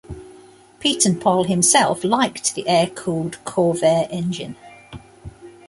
Pietenpol 0.79 1.43
himself 1.45 2.03
liked 2.03 2.55
the 2.55 2.67
air-cooled 2.67 3.37
Corvair 3.45 4.07
engine. 4.09 4.55